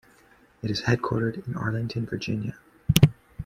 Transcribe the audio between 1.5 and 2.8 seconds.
Arlington, Virginia.